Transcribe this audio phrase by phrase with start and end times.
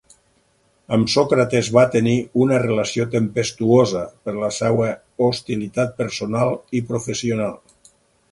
[0.95, 2.15] Amb Sòcrates va tenir
[2.45, 4.89] una relació tempestuosa per la seva
[5.27, 7.55] hostilitat personal i professional.